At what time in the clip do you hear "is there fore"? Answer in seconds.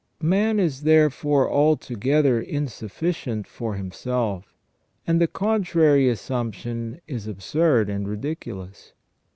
0.59-1.47